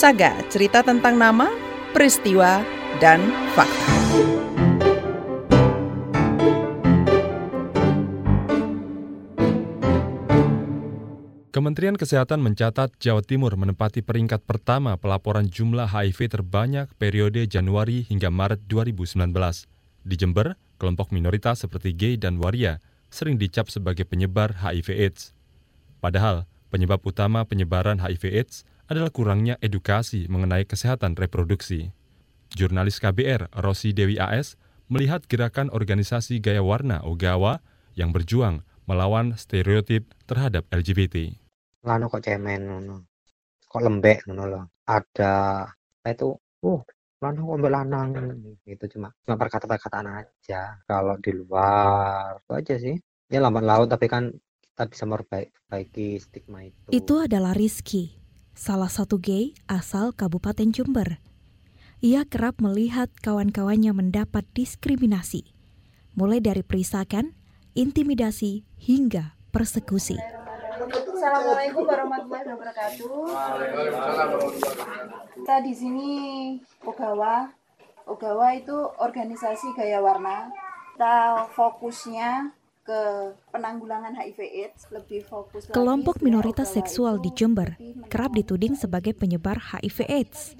Saga, 0.00 0.32
cerita 0.48 0.80
tentang 0.80 1.20
nama, 1.20 1.52
peristiwa, 1.92 2.64
dan 3.04 3.20
fakta. 3.52 3.84
Kementerian 11.52 12.00
Kesehatan 12.00 12.40
mencatat 12.40 12.96
Jawa 12.96 13.20
Timur 13.20 13.52
menempati 13.60 14.00
peringkat 14.00 14.48
pertama 14.48 14.96
pelaporan 14.96 15.52
jumlah 15.52 15.92
HIV 15.92 16.32
terbanyak 16.32 16.88
periode 16.96 17.44
Januari 17.44 18.08
hingga 18.08 18.32
Maret 18.32 18.64
2019. 18.72 19.36
Di 20.08 20.16
Jember, 20.16 20.56
kelompok 20.80 21.12
minoritas 21.12 21.68
seperti 21.68 21.92
gay 21.92 22.16
dan 22.16 22.40
waria 22.40 22.80
sering 23.12 23.36
dicap 23.36 23.68
sebagai 23.68 24.08
penyebar 24.08 24.64
HIV/AIDS. 24.64 25.36
Padahal, 26.00 26.48
penyebab 26.72 27.04
utama 27.04 27.44
penyebaran 27.44 28.00
HIV/AIDS 28.00 28.64
adalah 28.90 29.14
kurangnya 29.14 29.54
edukasi 29.62 30.26
mengenai 30.26 30.66
kesehatan 30.66 31.14
reproduksi. 31.14 31.94
Jurnalis 32.58 32.98
KBR 32.98 33.54
Rosi 33.62 33.94
Dewi 33.94 34.18
AS 34.18 34.58
melihat 34.90 35.22
gerakan 35.30 35.70
organisasi 35.70 36.42
Gaya 36.42 36.66
Warna 36.66 36.98
Ogawa 37.06 37.62
yang 37.94 38.10
berjuang 38.10 38.66
melawan 38.90 39.38
stereotip 39.38 40.10
terhadap 40.26 40.66
LGBT. 40.74 41.38
Lano 41.86 42.10
kok 42.10 42.26
cemen 42.26 42.66
ngono. 42.66 43.06
Kok 43.70 43.82
lembek 43.86 44.26
ngono 44.26 44.44
loh. 44.50 44.64
Ada 44.82 45.70
itu 46.10 46.34
uh 46.66 46.82
lanang 47.20 47.44
kok 47.46 47.70
lanang 47.70 48.08
itu 48.64 48.84
cuma 48.96 49.12
cuma 49.22 49.36
perkataan-perkataan 49.36 50.08
aja 50.08 50.80
kalau 50.88 51.14
di 51.20 51.36
luar 51.36 52.40
itu 52.40 52.52
aja 52.56 52.74
sih 52.80 52.96
ya 53.28 53.44
lambat 53.44 53.60
laut 53.60 53.92
tapi 53.92 54.08
kan 54.08 54.32
kita 54.64 54.88
bisa 54.88 55.04
memperbaiki 55.04 56.16
stigma 56.16 56.64
itu 56.64 56.88
itu 56.88 57.14
adalah 57.20 57.52
Rizky 57.52 58.19
salah 58.54 58.90
satu 58.90 59.22
gay 59.22 59.56
asal 59.70 60.12
Kabupaten 60.12 60.70
Jember 60.74 61.22
ia 62.00 62.24
kerap 62.24 62.58
melihat 62.64 63.12
kawan-kawannya 63.20 63.92
mendapat 63.92 64.46
diskriminasi 64.56 65.52
mulai 66.16 66.40
dari 66.42 66.64
perisakan 66.66 67.36
intimidasi 67.78 68.66
hingga 68.76 69.36
persekusi 69.54 70.18
Assalamualaikum 71.20 71.84
warahmatullahi 71.84 72.48
wabarakatuh. 72.48 73.28
Kita 75.36 75.56
di 75.60 75.72
sini 75.76 76.10
Ogawa. 76.80 77.52
Ogawa 78.08 78.56
itu 78.56 78.72
organisasi 78.96 79.76
gaya 79.76 80.00
warna. 80.00 80.48
Kita 80.96 81.44
fokusnya 81.52 82.56
ke 82.90 83.02
penanggulangan 83.54 84.18
HIV/AIDS, 84.18 84.90
lebih 84.90 85.22
fokus. 85.22 85.70
Kelompok 85.70 86.18
minoritas 86.26 86.74
seksual 86.74 87.22
di 87.22 87.30
Jember 87.38 87.78
kerap 88.10 88.34
dituding 88.34 88.74
sebagai 88.74 89.14
penyebar 89.14 89.62
HIV/AIDS. 89.70 90.58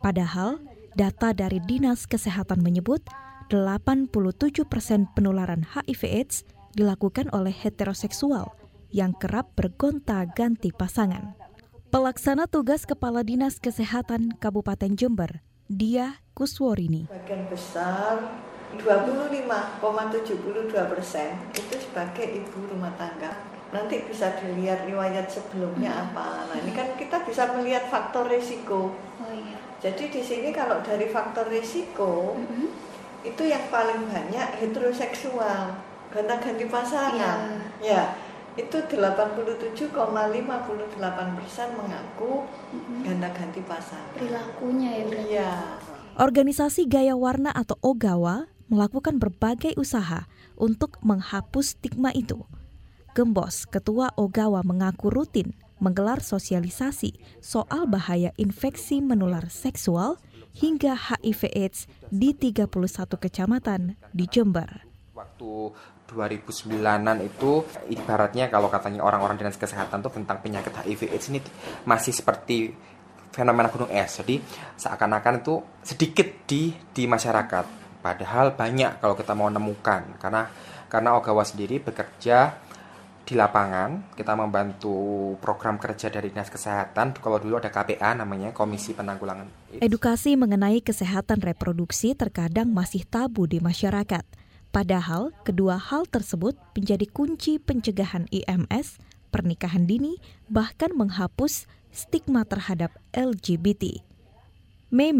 Padahal 0.00 0.64
data 0.96 1.36
dari 1.36 1.60
Dinas 1.60 2.08
Kesehatan 2.08 2.64
menyebut 2.64 3.04
87 3.52 4.64
persen 4.64 5.04
penularan 5.12 5.68
HIV/AIDS 5.76 6.48
dilakukan 6.72 7.28
oleh 7.36 7.52
heteroseksual 7.52 8.48
yang 8.88 9.12
kerap 9.12 9.52
bergonta-ganti 9.52 10.72
pasangan. 10.72 11.36
Pelaksana 11.92 12.48
tugas 12.48 12.88
Kepala 12.88 13.20
Dinas 13.20 13.60
Kesehatan 13.60 14.40
Kabupaten 14.40 14.96
Jember, 14.96 15.44
Dia 15.68 16.24
Kusworini. 16.32 17.08
Bagian 17.12 17.44
besar 17.52 18.47
25,72 18.76 20.92
persen 20.92 21.40
itu 21.56 21.74
sebagai 21.80 22.28
ibu 22.28 22.68
rumah 22.68 22.92
tangga. 23.00 23.32
Nanti 23.72 24.04
bisa 24.04 24.36
dilihat 24.40 24.84
riwayat 24.84 25.28
sebelumnya 25.28 25.92
hmm. 25.92 26.04
apa. 26.12 26.28
Nah 26.52 26.56
ini 26.60 26.72
kan 26.76 26.92
kita 27.00 27.24
bisa 27.24 27.48
melihat 27.56 27.88
faktor 27.88 28.28
risiko. 28.28 28.92
Oh, 29.20 29.32
iya. 29.32 29.56
Jadi 29.80 30.12
di 30.12 30.20
sini 30.20 30.52
kalau 30.52 30.84
dari 30.84 31.08
faktor 31.08 31.48
risiko 31.48 32.36
-hmm. 32.36 32.68
itu 33.24 33.42
yang 33.46 33.62
paling 33.72 34.04
banyak 34.08 34.48
heteroseksual, 34.60 35.72
ganti-ganti 36.12 36.64
pasangan. 36.68 37.38
Ya. 37.80 37.84
ya 37.84 38.02
itu 38.58 38.76
87,58 38.90 41.38
persen 41.38 41.68
mengaku 41.78 42.42
ganda 43.06 43.30
ganti 43.30 43.62
pasangan. 43.62 44.18
Perilakunya 44.18 44.90
ya 44.90 45.04
berarti. 45.06 45.30
Iya. 45.30 45.52
Organisasi 46.18 46.90
Gaya 46.90 47.14
Warna 47.14 47.54
atau 47.54 47.78
Ogawa 47.78 48.50
melakukan 48.68 49.16
berbagai 49.16 49.74
usaha 49.80 50.28
untuk 50.54 51.00
menghapus 51.00 51.76
stigma 51.76 52.12
itu. 52.12 52.44
Gembos, 53.16 53.66
Ketua 53.66 54.14
Ogawa 54.14 54.62
mengaku 54.62 55.10
rutin 55.10 55.56
menggelar 55.82 56.22
sosialisasi 56.22 57.18
soal 57.38 57.86
bahaya 57.86 58.34
infeksi 58.36 58.98
menular 59.02 59.46
seksual 59.50 60.18
hingga 60.54 60.94
HIV 60.94 61.54
AIDS 61.54 61.86
di 62.10 62.34
31 62.34 62.70
kecamatan 63.18 63.94
di 64.10 64.24
Jember. 64.26 64.86
Waktu 65.14 65.50
2009-an 66.08 67.18
itu 67.20 67.62
ibaratnya 67.90 68.48
kalau 68.48 68.70
katanya 68.72 69.04
orang-orang 69.04 69.38
dinas 69.38 69.60
kesehatan 69.60 70.00
tuh 70.00 70.12
tentang 70.14 70.40
penyakit 70.40 70.72
HIV 70.72 71.10
AIDS 71.14 71.26
ini 71.30 71.40
masih 71.84 72.14
seperti 72.14 72.72
fenomena 73.30 73.68
gunung 73.70 73.90
es. 73.92 74.18
Jadi 74.18 74.40
seakan-akan 74.78 75.34
itu 75.44 75.54
sedikit 75.84 76.26
di 76.48 76.74
di 76.74 77.04
masyarakat. 77.06 77.87
Padahal 77.98 78.54
banyak 78.54 79.02
kalau 79.02 79.14
kita 79.18 79.34
mau 79.34 79.50
nemukan. 79.50 80.18
Karena 80.22 80.48
karena 80.88 81.18
Ogawa 81.18 81.44
sendiri 81.44 81.82
bekerja 81.82 82.56
di 83.28 83.36
lapangan. 83.36 84.16
Kita 84.16 84.32
membantu 84.32 84.96
program 85.36 85.76
kerja 85.76 86.08
dari 86.08 86.32
dinas 86.32 86.48
kesehatan. 86.48 87.12
Kalau 87.20 87.36
dulu 87.36 87.60
ada 87.60 87.68
KPA 87.68 88.16
namanya 88.16 88.56
Komisi 88.56 88.96
Penanggulangan 88.96 89.76
Edukasi 89.84 90.32
mengenai 90.40 90.80
kesehatan 90.80 91.44
reproduksi 91.44 92.16
terkadang 92.16 92.72
masih 92.72 93.04
tabu 93.04 93.44
di 93.44 93.60
masyarakat. 93.60 94.24
Padahal 94.72 95.32
kedua 95.44 95.76
hal 95.76 96.08
tersebut 96.08 96.56
menjadi 96.72 97.04
kunci 97.08 97.56
pencegahan 97.60 98.28
IMS, 98.32 99.00
pernikahan 99.28 99.84
dini, 99.84 100.20
bahkan 100.48 100.92
menghapus 100.92 101.68
stigma 101.92 102.44
terhadap 102.44 102.92
LGBT. 103.16 104.04
Mei 104.88 105.12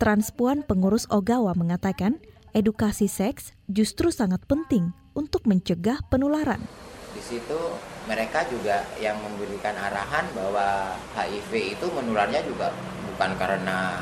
transpuan 0.00 0.64
pengurus 0.64 1.04
Ogawa 1.12 1.52
mengatakan 1.52 2.16
edukasi 2.56 3.04
seks 3.04 3.52
justru 3.68 4.08
sangat 4.08 4.40
penting 4.48 4.96
untuk 5.12 5.44
mencegah 5.44 6.00
penularan. 6.08 6.64
Di 7.12 7.20
situ 7.20 7.60
mereka 8.08 8.48
juga 8.48 8.88
yang 8.96 9.20
memberikan 9.20 9.76
arahan 9.76 10.24
bahwa 10.32 10.96
HIV 11.12 11.76
itu 11.76 11.86
menularnya 11.92 12.40
juga 12.48 12.72
bukan 13.12 13.36
karena 13.36 14.00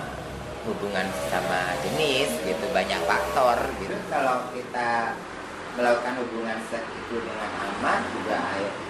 hubungan 0.63 1.07
sama 1.33 1.75
jenis 1.83 2.31
gitu 2.45 2.65
banyak 2.71 3.01
faktor 3.09 3.57
gitu 3.81 3.97
kalau 4.13 4.53
kita 4.53 5.17
melakukan 5.81 6.15
hubungan 6.21 6.59
seks 6.69 6.85
itu 6.85 7.25
dengan 7.25 7.51
aman 7.57 8.05
juga 8.13 8.39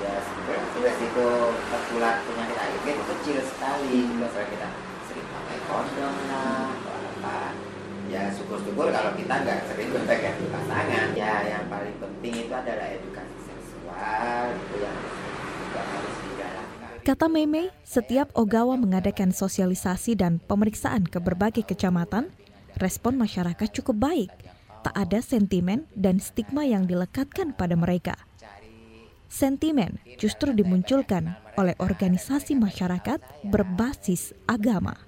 ya 0.02 0.12
sebenarnya 0.26 0.90
resiko 0.90 1.54
tertular 1.70 2.18
penyakit 2.26 2.58
HIV 2.58 2.84
itu 2.98 3.04
kecil 3.14 3.38
sekali 3.46 3.98
kalau 4.10 4.46
kita 4.50 4.68
sering 5.06 5.28
pakai 5.30 5.58
kondom 5.70 6.14
lah 6.32 6.57
syukur-syukur 8.48 8.88
kalau 8.88 9.12
kita 9.12 9.34
nggak 9.44 9.60
sering 9.68 9.92
pakai 10.08 10.32
pasangan 10.48 11.12
ya 11.12 11.34
yang 11.44 11.68
paling 11.68 11.92
penting 12.00 12.48
itu 12.48 12.52
adalah 12.56 12.88
edukasi 12.96 13.36
seksual 13.44 14.44
itu 14.56 14.74
yang 14.80 14.96
juga 15.68 15.80
harus 15.84 16.14
Kata 17.04 17.28
Meme, 17.28 17.72
setiap 17.84 18.32
Ogawa 18.32 18.76
mengadakan 18.80 19.36
sosialisasi 19.36 20.16
dan 20.16 20.40
pemeriksaan 20.44 21.08
ke 21.08 21.20
berbagai 21.20 21.64
kecamatan, 21.64 22.28
respon 22.76 23.16
masyarakat 23.16 23.68
cukup 23.80 23.96
baik. 24.12 24.32
Tak 24.84 24.92
ada 24.92 25.20
sentimen 25.24 25.88
dan 25.96 26.20
stigma 26.20 26.68
yang 26.68 26.84
dilekatkan 26.84 27.56
pada 27.56 27.76
mereka. 27.80 28.12
Sentimen 29.28 30.00
justru 30.20 30.52
dimunculkan 30.52 31.36
oleh 31.56 31.76
organisasi 31.80 32.56
masyarakat 32.56 33.20
berbasis 33.44 34.36
agama. 34.44 35.07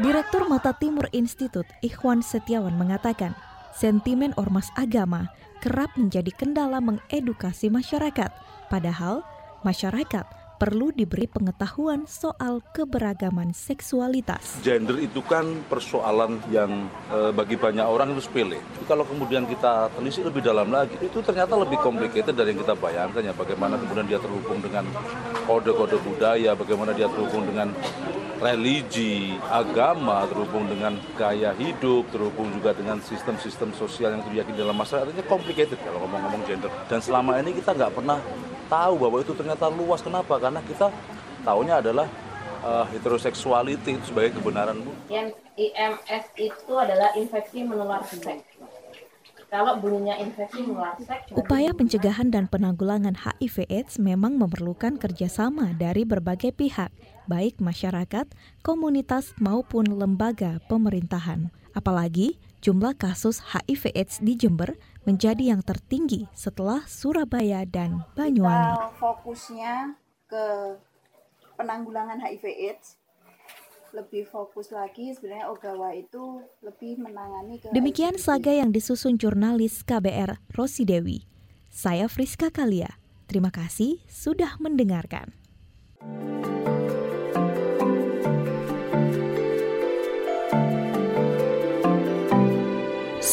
Direktur 0.00 0.48
Mata 0.48 0.72
Timur 0.72 1.12
Institut 1.12 1.68
Ikhwan 1.84 2.24
Setiawan 2.24 2.72
mengatakan, 2.72 3.36
sentimen 3.76 4.32
ormas 4.40 4.72
agama 4.72 5.28
kerap 5.60 5.92
menjadi 5.92 6.32
kendala 6.32 6.80
mengedukasi 6.80 7.68
masyarakat, 7.68 8.32
padahal 8.72 9.20
masyarakat 9.60 10.24
perlu 10.60 10.92
diberi 10.92 11.24
pengetahuan 11.24 12.04
soal 12.04 12.60
keberagaman 12.76 13.56
seksualitas. 13.56 14.60
Gender 14.60 15.00
itu 15.00 15.24
kan 15.24 15.48
persoalan 15.72 16.36
yang 16.52 16.84
e, 17.08 17.32
bagi 17.32 17.56
banyak 17.56 17.80
orang 17.80 18.12
itu 18.12 18.28
sepele. 18.28 18.60
Kalau 18.84 19.08
kemudian 19.08 19.48
kita 19.48 19.88
telisik 19.96 20.28
lebih 20.28 20.44
dalam 20.44 20.68
lagi, 20.68 21.00
itu 21.00 21.24
ternyata 21.24 21.56
lebih 21.56 21.80
complicated 21.80 22.36
dari 22.36 22.52
yang 22.52 22.60
kita 22.60 22.76
bayangkan 22.76 23.24
ya. 23.24 23.32
Bagaimana 23.32 23.80
kemudian 23.80 24.04
dia 24.04 24.20
terhubung 24.20 24.60
dengan 24.60 24.84
kode-kode 25.48 25.96
budaya, 26.04 26.52
bagaimana 26.52 26.92
dia 26.92 27.08
terhubung 27.08 27.48
dengan 27.48 27.72
religi, 28.44 29.40
agama, 29.48 30.28
terhubung 30.28 30.68
dengan 30.68 31.00
gaya 31.16 31.56
hidup, 31.56 32.04
terhubung 32.12 32.52
juga 32.52 32.76
dengan 32.76 33.00
sistem-sistem 33.00 33.72
sosial 33.72 34.12
yang 34.12 34.28
diyakini 34.28 34.60
dalam 34.60 34.76
masyarakat. 34.76 35.08
Artinya 35.08 35.24
complicated 35.24 35.80
kalau 35.80 36.04
ngomong-ngomong 36.04 36.44
gender. 36.44 36.68
Dan 36.84 37.00
selama 37.00 37.40
ini 37.40 37.56
kita 37.56 37.72
nggak 37.72 37.96
pernah 37.96 38.20
tahu 38.70 38.94
bahwa 39.02 39.18
itu 39.18 39.34
ternyata 39.34 39.66
luas. 39.66 39.98
Kenapa? 40.00 40.38
Karena 40.38 40.62
kita 40.62 40.94
tahunya 41.42 41.82
adalah 41.82 42.06
uh, 42.62 42.86
heteroseksuality 42.88 43.98
itu 43.98 44.04
sebagai 44.06 44.38
kebenaran 44.38 44.78
bu. 44.80 44.92
Yang 45.10 45.34
IMS 45.58 46.24
itu 46.38 46.72
adalah 46.78 47.12
infeksi 47.18 47.66
menular 47.66 48.00
seks. 48.06 48.46
Kalau 49.50 49.82
bunyinya 49.82 50.14
infeksi 50.22 50.62
menular 50.62 50.94
seks. 51.02 51.34
Upaya 51.34 51.74
pencegahan 51.74 52.30
dan 52.30 52.46
penanggulangan 52.46 53.18
HIV/AIDS 53.18 53.98
memang 53.98 54.38
memerlukan 54.38 54.94
kerjasama 54.94 55.74
dari 55.74 56.06
berbagai 56.06 56.54
pihak, 56.54 56.94
baik 57.26 57.58
masyarakat, 57.58 58.30
komunitas 58.62 59.34
maupun 59.42 59.90
lembaga 59.90 60.62
pemerintahan. 60.70 61.50
Apalagi 61.74 62.38
jumlah 62.62 62.94
kasus 62.94 63.42
HIV/AIDS 63.42 64.22
di 64.22 64.38
Jember 64.38 64.78
menjadi 65.08 65.56
yang 65.56 65.62
tertinggi 65.64 66.28
setelah 66.36 66.84
Surabaya 66.84 67.64
dan 67.64 68.04
Banyuwangi. 68.14 68.76
Kita 68.76 68.90
fokusnya 69.00 69.74
ke 70.28 70.44
penanggulangan 71.56 72.20
HIV/AIDS 72.20 73.00
lebih 73.90 74.22
fokus 74.30 74.70
lagi 74.70 75.10
sebenarnya 75.10 75.50
Ogawa 75.50 75.90
itu 75.98 76.42
lebih 76.62 77.02
menangani 77.02 77.58
ke 77.58 77.74
Demikian 77.74 78.16
saga 78.22 78.54
yang 78.54 78.70
disusun 78.70 79.18
jurnalis 79.18 79.82
KBR 79.82 80.38
Rosi 80.54 80.86
Dewi. 80.86 81.26
Saya 81.70 82.06
Friska 82.06 82.54
Kalia. 82.54 82.98
Terima 83.26 83.50
kasih 83.50 84.02
sudah 84.10 84.58
mendengarkan. 84.58 85.34